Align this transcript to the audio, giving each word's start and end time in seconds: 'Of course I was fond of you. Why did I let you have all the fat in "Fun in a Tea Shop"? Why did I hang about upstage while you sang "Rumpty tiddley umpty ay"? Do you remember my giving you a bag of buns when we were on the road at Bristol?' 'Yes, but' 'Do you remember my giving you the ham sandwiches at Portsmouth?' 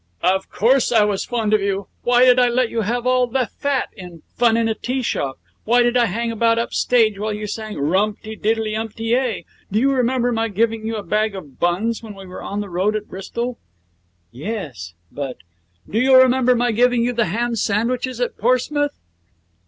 'Of 0.23 0.49
course 0.49 0.91
I 0.91 1.03
was 1.03 1.25
fond 1.25 1.53
of 1.53 1.61
you. 1.61 1.85
Why 2.01 2.25
did 2.25 2.39
I 2.39 2.49
let 2.49 2.71
you 2.71 2.81
have 2.81 3.05
all 3.05 3.27
the 3.27 3.51
fat 3.59 3.89
in 3.95 4.23
"Fun 4.35 4.57
in 4.57 4.67
a 4.67 4.73
Tea 4.73 5.03
Shop"? 5.03 5.37
Why 5.63 5.83
did 5.83 5.95
I 5.95 6.05
hang 6.07 6.31
about 6.31 6.57
upstage 6.57 7.19
while 7.19 7.31
you 7.31 7.45
sang 7.45 7.77
"Rumpty 7.77 8.35
tiddley 8.35 8.75
umpty 8.75 9.15
ay"? 9.15 9.45
Do 9.71 9.77
you 9.79 9.91
remember 9.91 10.31
my 10.31 10.47
giving 10.47 10.87
you 10.87 10.95
a 10.95 11.03
bag 11.03 11.35
of 11.35 11.59
buns 11.59 12.01
when 12.01 12.15
we 12.15 12.25
were 12.25 12.41
on 12.41 12.61
the 12.61 12.69
road 12.71 12.95
at 12.95 13.09
Bristol?' 13.09 13.59
'Yes, 14.31 14.95
but' 15.11 15.37
'Do 15.87 15.99
you 15.99 16.17
remember 16.19 16.55
my 16.55 16.71
giving 16.71 17.03
you 17.05 17.13
the 17.13 17.25
ham 17.25 17.55
sandwiches 17.55 18.19
at 18.19 18.39
Portsmouth?' 18.39 18.97